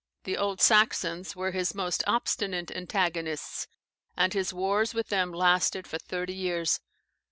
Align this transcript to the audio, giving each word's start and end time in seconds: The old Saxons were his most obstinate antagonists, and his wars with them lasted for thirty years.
The 0.23 0.35
old 0.35 0.59
Saxons 0.61 1.35
were 1.35 1.51
his 1.51 1.75
most 1.75 2.03
obstinate 2.07 2.71
antagonists, 2.71 3.67
and 4.17 4.33
his 4.33 4.51
wars 4.51 4.95
with 4.95 5.09
them 5.09 5.31
lasted 5.31 5.85
for 5.85 5.99
thirty 5.99 6.33
years. 6.33 6.79